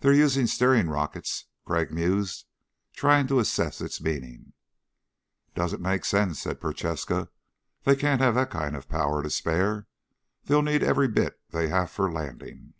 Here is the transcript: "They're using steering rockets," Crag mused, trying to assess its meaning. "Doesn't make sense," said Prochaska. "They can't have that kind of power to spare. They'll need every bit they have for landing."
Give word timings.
"They're 0.00 0.14
using 0.14 0.46
steering 0.46 0.88
rockets," 0.88 1.44
Crag 1.66 1.90
mused, 1.92 2.46
trying 2.94 3.26
to 3.26 3.38
assess 3.38 3.82
its 3.82 4.00
meaning. 4.00 4.54
"Doesn't 5.54 5.82
make 5.82 6.06
sense," 6.06 6.40
said 6.40 6.58
Prochaska. 6.58 7.28
"They 7.84 7.94
can't 7.96 8.22
have 8.22 8.34
that 8.34 8.48
kind 8.48 8.74
of 8.74 8.88
power 8.88 9.22
to 9.22 9.28
spare. 9.28 9.88
They'll 10.44 10.62
need 10.62 10.82
every 10.82 11.06
bit 11.06 11.38
they 11.50 11.68
have 11.68 11.90
for 11.90 12.10
landing." 12.10 12.72